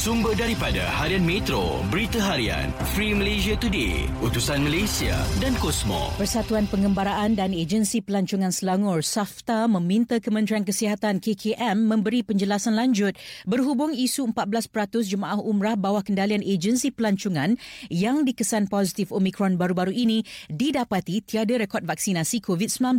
[0.00, 5.12] Sumber daripada Harian Metro, Berita Harian, Free Malaysia Today, Utusan Malaysia
[5.44, 6.08] dan Kosmo.
[6.16, 13.12] Persatuan Pengembaraan dan Agensi Pelancongan Selangor, SAFTA, meminta Kementerian Kesihatan KKM memberi penjelasan lanjut
[13.44, 17.60] berhubung isu 14% jemaah umrah bawah kendalian Agensi Pelancongan
[17.92, 22.96] yang dikesan positif Omicron baru-baru ini didapati tiada rekod vaksinasi COVID-19.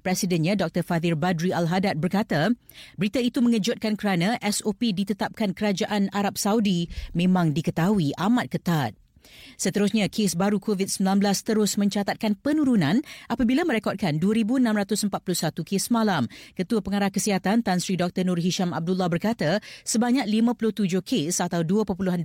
[0.00, 0.80] Presidennya Dr.
[0.80, 2.56] Fadhir Badri Al-Hadad berkata,
[2.96, 8.94] berita itu mengejutkan kerana SOP ditetapkan Kerajaan Arab Saudi memang diketahui amat ketat.
[9.58, 16.30] Seterusnya, kes baru COVID-19 terus mencatatkan penurunan apabila merekodkan 2,641 kes malam.
[16.54, 18.22] Ketua Pengarah Kesihatan Tan Sri Dr.
[18.22, 22.22] Nur Hisham Abdullah berkata sebanyak 57 kes atau 2.2%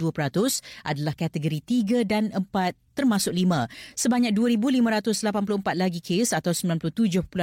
[0.86, 3.68] adalah kategori 3 dan 4 termasuk lima.
[3.94, 7.34] Sebanyak 2,584 lagi kes atau 97.8%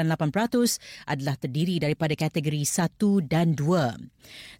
[1.06, 3.98] adalah terdiri daripada kategori satu dan dua.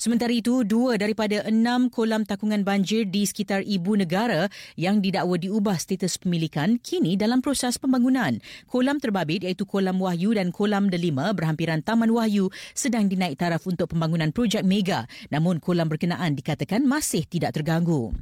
[0.00, 5.76] Sementara itu, dua daripada enam kolam takungan banjir di sekitar ibu negara yang didakwa diubah
[5.76, 8.40] status pemilikan kini dalam proses pembangunan.
[8.66, 13.92] Kolam terbabit iaitu Kolam Wahyu dan Kolam Delima berhampiran Taman Wahyu sedang dinaik taraf untuk
[13.92, 18.16] pembangunan projek mega namun kolam berkenaan dikatakan masih tidak terganggu.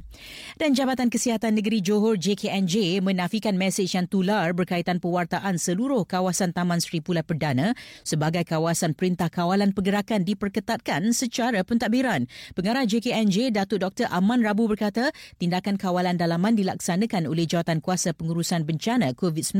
[0.59, 6.51] Dan Jabatan Kesihatan Negeri Johor JKN PNJ menafikan mesej yang tular berkaitan pewartaan seluruh kawasan
[6.51, 7.71] Taman Seri Pulai Perdana
[8.03, 12.27] sebagai kawasan perintah kawalan pergerakan diperketatkan secara pentadbiran.
[12.59, 14.11] Pengarah JKNJ Datuk Dr.
[14.11, 19.55] Aman Rabu berkata, tindakan kawalan dalaman dilaksanakan oleh Jawatan Kuasa Pengurusan Bencana COVID-19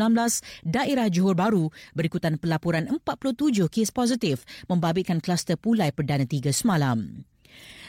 [0.68, 7.24] Daerah Johor Bahru berikutan pelaporan 47 kes positif membabitkan kluster Pulai Perdana 3 semalam.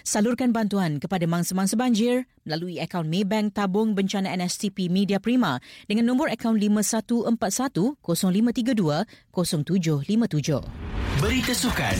[0.00, 6.32] Salurkan bantuan kepada mangsa-mangsa banjir melalui akaun Maybank Tabung Bencana NSTP Media Prima dengan nombor
[6.32, 9.04] akaun 5141 0532
[9.34, 11.20] 0757.
[11.20, 11.98] Berita sukan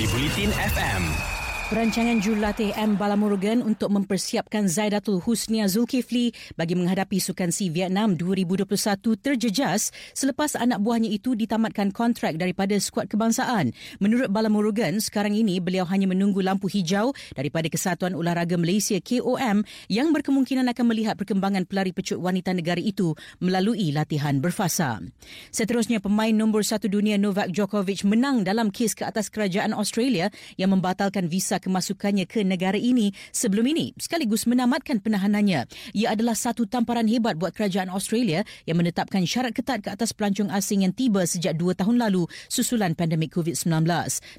[0.00, 1.41] di Bulletin FM.
[1.72, 3.00] Perancangan jurulatih M.
[3.00, 8.68] Balamurugan untuk mempersiapkan Zaidatul Husnia Zulkifli bagi menghadapi Sukan C Vietnam 2021
[9.16, 13.72] terjejas selepas anak buahnya itu ditamatkan kontrak daripada skuad kebangsaan.
[14.04, 20.12] Menurut Balamurugan, sekarang ini beliau hanya menunggu lampu hijau daripada Kesatuan Olahraga Malaysia KOM yang
[20.12, 25.00] berkemungkinan akan melihat perkembangan pelari pecut wanita negara itu melalui latihan berfasa.
[25.48, 30.28] Seterusnya, pemain nombor satu dunia Novak Djokovic menang dalam kes ke atas kerajaan Australia
[30.60, 35.70] yang membatalkan visa kemasukannya ke negara ini sebelum ini sekaligus menamatkan penahanannya.
[35.94, 40.50] Ia adalah satu tamparan hebat buat kerajaan Australia yang menetapkan syarat ketat ke atas pelancong
[40.50, 43.86] asing yang tiba sejak dua tahun lalu susulan pandemik COVID-19.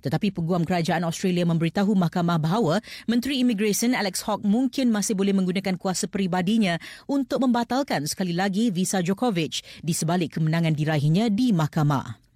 [0.03, 5.79] Tetapi peguam kerajaan Australia memberitahu mahkamah bahawa Menteri Immigration Alex Hawke mungkin masih boleh menggunakan
[5.79, 6.75] kuasa peribadinya
[7.07, 12.32] untuk membatalkan sekali lagi visa Djokovic di sebalik kemenangan diraihnya di mahkamah.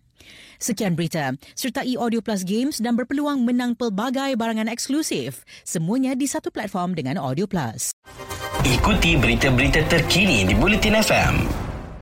[0.58, 1.36] Sekian berita.
[1.54, 5.46] Sertai Audio Plus Games dan berpeluang menang pelbagai barangan eksklusif.
[5.62, 7.94] Semuanya di satu platform dengan Audio Plus.
[8.66, 11.67] Ikuti berita-berita terkini di Bulletin FM.